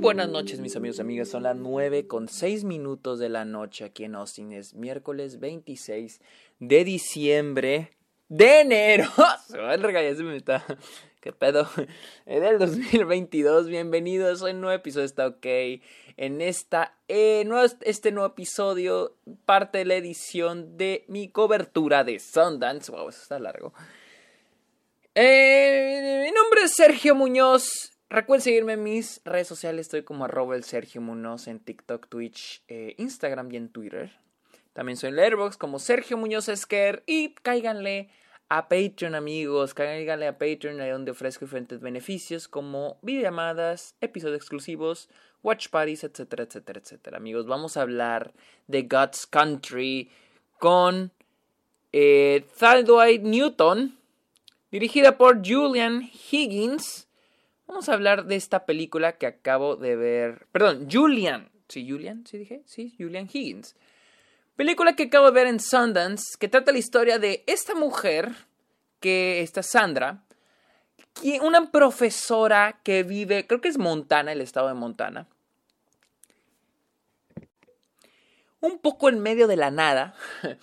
[0.00, 3.84] buenas noches mis amigos y amigas, son las 9 con 6 minutos de la noche
[3.84, 6.20] aquí en Austin, es miércoles 26
[6.60, 7.96] de diciembre
[8.28, 9.10] de enero,
[9.48, 10.64] se va a se me está,
[11.20, 11.68] qué pedo,
[12.26, 15.46] del 2022, bienvenidos a un nuevo episodio, está ok,
[16.16, 17.44] en esta, eh,
[17.80, 23.38] este nuevo episodio, parte de la edición de mi cobertura de Sundance, wow, eso está
[23.38, 23.72] largo.
[25.14, 29.86] Eh, mi nombre es Sergio Muñoz, Recuerden seguirme en mis redes sociales.
[29.86, 34.10] Estoy como arroba el Sergio Muñoz en TikTok, Twitch, eh, Instagram y en Twitter.
[34.72, 37.02] También soy en Letterboxd como Sergio Muñoz Esquer.
[37.04, 38.08] Y cáiganle
[38.48, 39.74] a Patreon, amigos.
[39.74, 45.10] Cáiganle a Patreon, ahí donde ofrezco diferentes beneficios como videollamadas, episodios exclusivos,
[45.42, 47.18] watch parties, etcétera, etcétera, etcétera.
[47.18, 48.32] Amigos, vamos a hablar
[48.68, 50.10] de God's Country
[50.58, 51.12] con
[51.92, 52.46] eh,
[53.22, 53.98] Newton,
[54.70, 57.07] dirigida por Julian Higgins
[57.68, 60.46] Vamos a hablar de esta película que acabo de ver.
[60.52, 61.50] Perdón, Julian.
[61.68, 62.26] ¿Sí, Julian?
[62.26, 62.62] ¿Sí dije?
[62.64, 63.76] Sí, Julian Higgins.
[64.56, 68.32] Película que acabo de ver en Sundance, que trata la historia de esta mujer,
[69.00, 70.24] que está Sandra,
[71.42, 75.28] una profesora que vive, creo que es Montana, el estado de Montana.
[78.60, 80.14] Un poco en medio de la nada,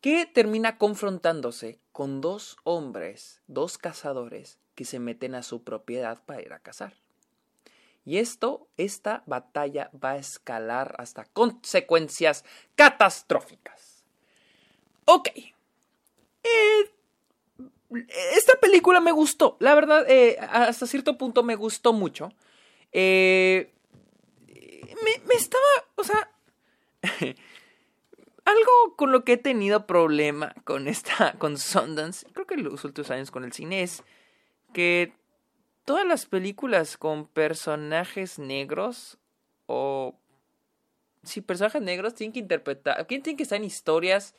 [0.00, 6.40] que termina confrontándose con dos hombres, dos cazadores, que se meten a su propiedad para
[6.40, 6.94] ir a cazar.
[8.04, 12.44] Y esto, esta batalla va a escalar hasta consecuencias
[12.76, 14.04] catastróficas.
[15.04, 15.30] Ok.
[16.44, 16.92] Eh,
[18.36, 19.56] esta película me gustó.
[19.58, 22.32] La verdad, eh, hasta cierto punto me gustó mucho.
[22.92, 23.72] Eh,
[24.46, 25.64] me, me, estaba,
[25.96, 26.30] o sea,
[28.44, 32.84] algo con lo que he tenido problema con esta, con Sundance, creo que en los
[32.84, 34.04] últimos años con el cine es
[34.72, 35.12] que
[35.84, 39.18] todas las películas con personajes negros
[39.66, 40.14] o
[41.22, 44.34] si personajes negros tienen que interpretar, tienen que estar en historias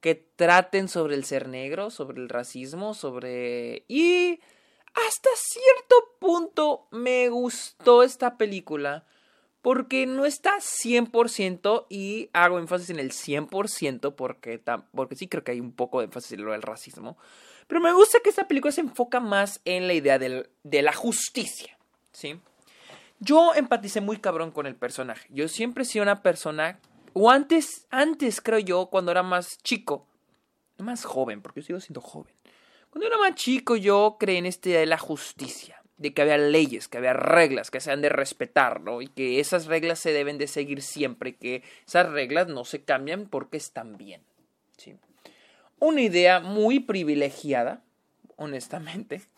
[0.00, 4.40] que traten sobre el ser negro, sobre el racismo, sobre y
[4.94, 9.06] hasta cierto punto me gustó esta película
[9.68, 14.62] porque no está 100% y hago énfasis en el 100% porque,
[14.94, 17.18] porque sí creo que hay un poco de énfasis en lo del racismo.
[17.66, 21.76] Pero me gusta que esta película se enfoca más en la idea de la justicia,
[22.12, 22.40] ¿sí?
[23.20, 25.28] Yo empaticé muy cabrón con el personaje.
[25.28, 26.80] Yo siempre he sido una persona,
[27.12, 30.06] o antes, antes creo yo, cuando era más chico,
[30.78, 32.32] más joven, porque yo sigo siendo joven.
[32.88, 36.38] Cuando era más chico yo creí en esta idea de la justicia, de que había
[36.38, 39.02] leyes, que había reglas que se han de respetar, ¿no?
[39.02, 43.26] Y que esas reglas se deben de seguir siempre, que esas reglas no se cambian
[43.28, 44.22] porque están bien,
[44.76, 44.96] ¿sí?
[45.80, 47.82] una idea muy privilegiada,
[48.36, 49.22] honestamente.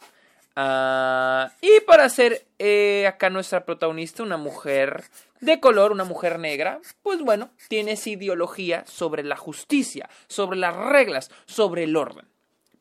[0.57, 5.05] Ah, y para ser eh, acá nuestra protagonista, una mujer
[5.41, 10.77] de color, una mujer negra, pues bueno, tiene esa ideología sobre la justicia, sobre las
[10.77, 12.27] reglas, sobre el orden.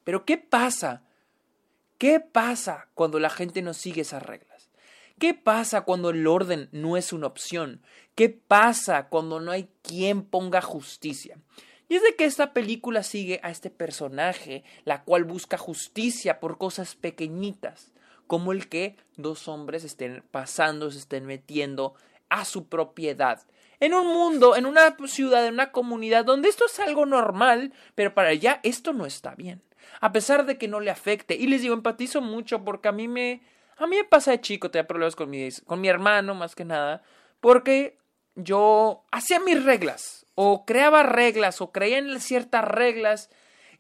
[0.04, 1.04] Pero ¿qué pasa?
[2.00, 4.70] ¿Qué pasa cuando la gente no sigue esas reglas?
[5.20, 7.82] ¿Qué pasa cuando el orden no es una opción?
[8.16, 11.38] ¿Qué pasa cuando no hay quien ponga justicia?
[11.90, 16.58] Y es de que esta película sigue a este personaje, la cual busca justicia por
[16.58, 17.92] cosas pequeñitas,
[18.28, 21.96] como el que dos hombres estén pasando, se estén metiendo
[22.30, 23.42] a su propiedad.
[23.82, 28.14] En un mundo, en una ciudad, en una comunidad donde esto es algo normal, pero
[28.14, 29.62] para allá esto no está bien.
[30.02, 31.36] A pesar de que no le afecte.
[31.36, 33.42] Y les digo, empatizo mucho porque a mí me,
[33.78, 36.66] a mí me pasa de chico, tenía problemas con mi, con mi hermano más que
[36.66, 37.04] nada,
[37.40, 37.98] porque
[38.36, 43.30] yo hacía mis reglas o creaba reglas o creía en ciertas reglas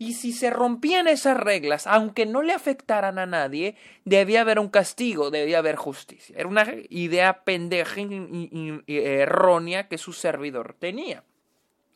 [0.02, 4.70] y si se rompían esas reglas, aunque no le afectaran a nadie, debía haber un
[4.70, 6.36] castigo, debía haber justicia.
[6.38, 11.26] Era una idea pendeja y, errónea que su servidor tenía.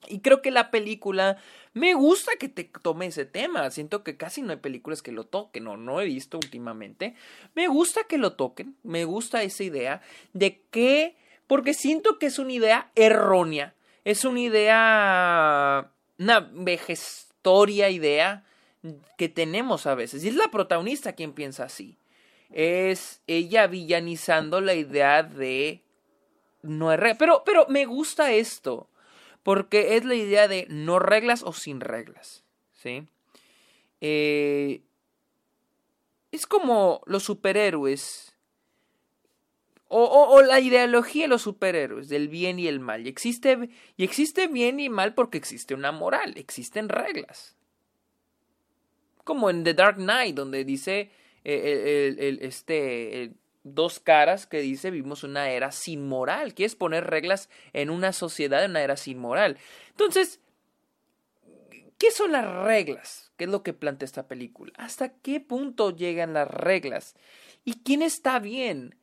[0.07, 1.37] Y creo que la película
[1.73, 3.69] me gusta que te tome ese tema.
[3.71, 7.15] Siento que casi no hay películas que lo toquen, o no he visto últimamente.
[7.55, 10.01] Me gusta que lo toquen, me gusta esa idea
[10.33, 11.15] de que,
[11.47, 18.43] porque siento que es una idea errónea es una idea, una vejestoria idea
[19.17, 20.23] que tenemos a veces.
[20.23, 21.97] Y es la protagonista quien piensa así.
[22.51, 25.81] Es ella villanizando la idea de
[26.61, 27.17] no hay reglas.
[27.17, 28.89] Pero, pero me gusta esto.
[29.43, 32.43] Porque es la idea de no reglas o sin reglas.
[32.71, 33.07] ¿Sí?
[34.01, 34.81] Eh,
[36.31, 38.33] es como los superhéroes
[39.95, 43.05] o, la ideología de los superhéroes, del bien y el mal.
[43.05, 47.55] Y existe, y existe bien y mal porque existe una moral, existen reglas.
[49.23, 51.11] Como en The Dark Knight, donde dice
[51.43, 56.53] eh, este, dos caras que dice vivimos una era sin moral.
[56.53, 59.57] Quieres poner reglas en una sociedad, en una era sin moral.
[59.89, 60.39] Entonces,
[61.97, 63.31] ¿qué son las reglas?
[63.37, 64.73] ¿Qué es lo que plantea esta película?
[64.77, 67.15] ¿Hasta qué punto llegan las reglas?
[67.65, 68.95] ¿Y quién está bien?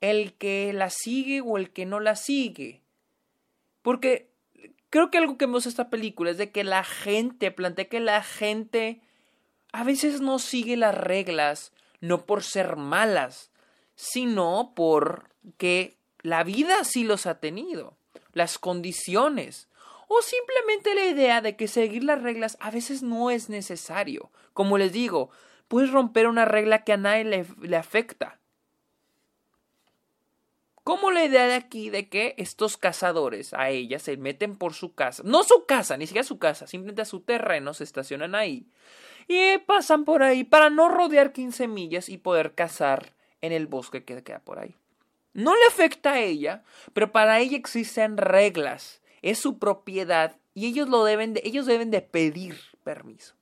[0.00, 2.82] ¿El que la sigue o el que no la sigue?
[3.82, 4.30] Porque
[4.90, 8.00] creo que algo que me gusta esta película es de que la gente, plantea que
[8.00, 9.00] la gente
[9.72, 13.50] a veces no sigue las reglas, no por ser malas,
[13.96, 17.96] sino porque la vida sí los ha tenido,
[18.32, 19.68] las condiciones,
[20.08, 24.30] o simplemente la idea de que seguir las reglas a veces no es necesario.
[24.52, 25.30] Como les digo,
[25.66, 28.38] puedes romper una regla que a nadie le, le afecta.
[30.84, 34.94] Como la idea de aquí de que estos cazadores a ella se meten por su
[34.94, 38.68] casa, no su casa, ni siquiera su casa, simplemente a su terreno, se estacionan ahí
[39.26, 44.04] y pasan por ahí para no rodear 15 millas y poder cazar en el bosque
[44.04, 44.76] que queda por ahí.
[45.32, 50.88] No le afecta a ella, pero para ella existen reglas, es su propiedad y ellos
[50.88, 53.34] lo deben de, ellos deben de pedir permiso.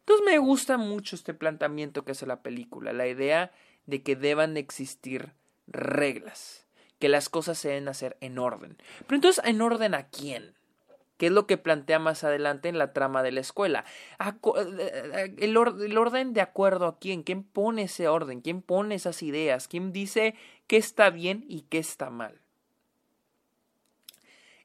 [0.00, 3.52] Entonces me gusta mucho este planteamiento que hace la película, la idea
[3.86, 5.32] de que deban de existir
[5.66, 6.66] reglas,
[6.98, 8.76] que las cosas se deben hacer en orden.
[9.06, 10.54] Pero entonces, ¿en orden a quién?
[11.18, 13.84] ¿Qué es lo que plantea más adelante en la trama de la escuela?
[14.24, 14.32] Eh,
[15.12, 19.66] eh, el, orden de acuerdo a quién, quién pone ese orden, quién pone esas ideas,
[19.66, 20.36] quién dice
[20.68, 22.40] qué está bien y qué está mal.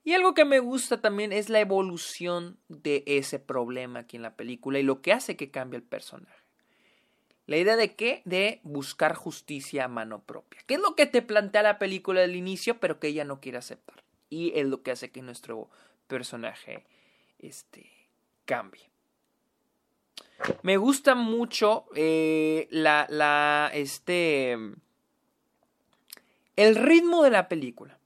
[0.04, 4.36] Y algo que me gusta también es la evolución de ese problema aquí en la
[4.36, 6.44] película y lo que hace que cambie el personaje.
[7.48, 8.22] La idea de qué?
[8.26, 10.62] De buscar justicia a mano propia.
[10.68, 13.58] ¿Qué es lo que te plantea la película del inicio, pero que ella no quiere
[13.58, 14.04] aceptar?
[14.30, 15.70] Y es lo que hace que nuestro
[16.08, 16.86] personaje
[17.40, 17.90] este,
[18.46, 18.90] cambie.
[20.62, 24.54] Me gusta mucho eh, la, la, este,
[26.56, 27.98] el ritmo de la película.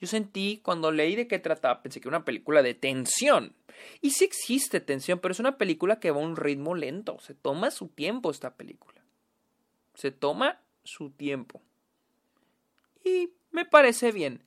[0.00, 3.54] Yo sentí cuando leí de qué trataba, pensé que era una película de tensión.
[4.00, 7.18] Y sí existe tensión, pero es una película que va a un ritmo lento.
[7.20, 9.00] Se toma su tiempo esta película.
[9.94, 11.62] Se toma su tiempo.
[13.04, 14.42] Y me parece bien.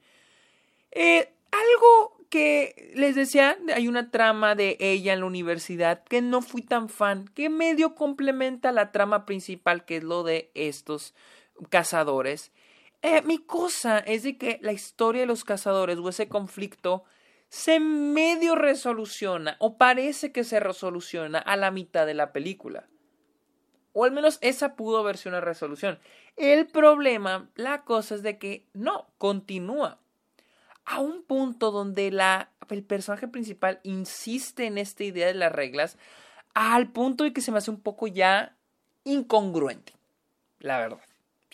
[0.92, 6.42] Eh, algo que les decía, hay una trama de ella en la universidad que no
[6.42, 11.14] fui tan fan, que medio complementa la trama principal, que es lo de estos
[11.70, 12.52] cazadores.
[13.02, 17.06] Eh, mi cosa es de que la historia de los cazadores o ese conflicto
[17.48, 22.90] se medio resoluciona o parece que se resoluciona a la mitad de la película.
[23.94, 26.00] O al menos esa pudo verse una resolución.
[26.36, 30.02] El problema, la cosa es de que no, continúa
[30.86, 35.98] a un punto donde la, el personaje principal insiste en esta idea de las reglas,
[36.54, 38.56] al punto de que se me hace un poco ya
[39.04, 39.94] incongruente,
[40.60, 41.02] la verdad.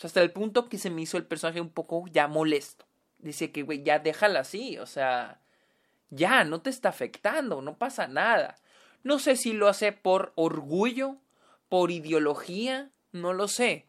[0.02, 2.84] hasta el punto que se me hizo el personaje un poco ya molesto.
[3.18, 5.40] Dice que, güey, ya déjala así, o sea,
[6.10, 8.56] ya, no te está afectando, no pasa nada.
[9.04, 11.16] No sé si lo hace por orgullo,
[11.68, 13.86] por ideología, no lo sé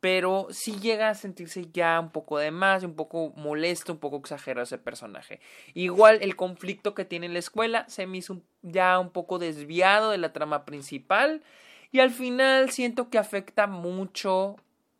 [0.00, 4.18] pero sí llega a sentirse ya un poco de más, un poco molesto, un poco
[4.18, 5.40] exagerado ese personaje.
[5.74, 10.10] Igual el conflicto que tiene en la escuela se me hizo ya un poco desviado
[10.10, 11.42] de la trama principal
[11.90, 14.56] y al final siento que afecta mucho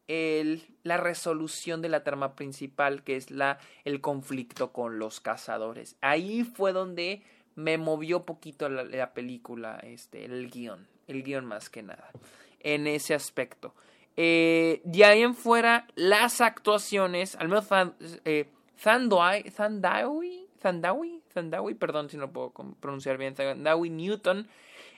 [0.09, 5.97] el, la resolución de la trama principal, que es la, el conflicto con los cazadores.
[6.01, 7.23] Ahí fue donde
[7.55, 12.11] me movió poquito la, la película, este, el guion, el guion más que nada,
[12.61, 13.75] en ese aspecto.
[14.21, 17.69] Eh, de ahí en fuera, las actuaciones, al menos
[18.25, 18.51] eh,
[21.79, 24.49] perdón si no puedo pronunciar bien, Thandawi Newton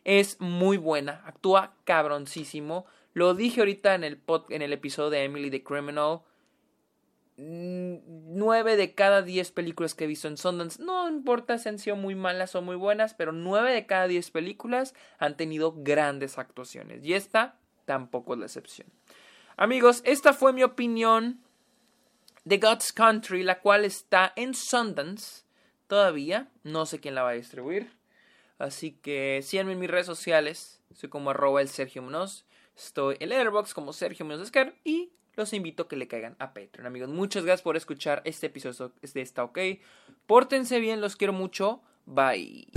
[0.04, 2.86] es muy buena, actúa cabroncísimo.
[3.12, 6.20] Lo dije ahorita en el, en el episodio de Emily the Criminal.
[7.36, 7.96] Mm,
[8.38, 11.96] nueve de cada diez películas que he visto en Sundance, no importa si han sido
[11.96, 17.04] muy malas o muy buenas, pero nueve de cada diez películas han tenido grandes actuaciones.
[17.04, 18.88] Y esta tampoco es la excepción.
[19.60, 21.38] Amigos, esta fue mi opinión
[22.44, 25.42] de God's Country, la cual está en Sundance
[25.86, 26.48] todavía.
[26.64, 27.92] No sé quién la va a distribuir.
[28.58, 30.80] Así que síganme en mis redes sociales.
[30.94, 32.46] Soy como arroba el Sergio Munoz.
[32.74, 36.54] Estoy en Letterboxd como Sergio Munoz Escar y los invito a que le caigan a
[36.54, 36.86] Patreon.
[36.86, 39.58] Amigos, muchas gracias por escuchar este episodio de Está OK.
[40.26, 41.82] Pórtense bien, los quiero mucho.
[42.06, 42.68] Bye.